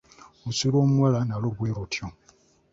[0.41, 2.07] Olususu lw'omuwala nalwo bwe lutyo.